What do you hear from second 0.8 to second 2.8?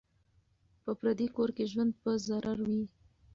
په پردي کور کي ژوند په ضرور